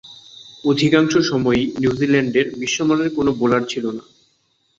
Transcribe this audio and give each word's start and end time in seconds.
অধিকাংশ 0.63 1.13
সময়ই 1.29 1.65
নিউজিল্যান্ডের 1.79 2.47
বিশ্বমানের 2.59 3.09
কোন 3.15 3.27
বোলার 3.31 3.63
ছিল 3.67 3.85
না। 3.97 4.03